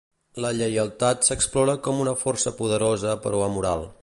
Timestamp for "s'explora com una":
1.29-2.17